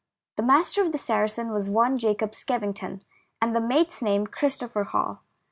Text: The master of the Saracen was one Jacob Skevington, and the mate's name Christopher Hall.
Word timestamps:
The 0.37 0.41
master 0.41 0.81
of 0.83 0.91
the 0.93 0.97
Saracen 0.97 1.51
was 1.51 1.69
one 1.69 1.95
Jacob 1.99 2.31
Skevington, 2.31 3.01
and 3.39 3.55
the 3.55 3.61
mate's 3.61 4.01
name 4.01 4.25
Christopher 4.25 4.83
Hall. 4.85 5.21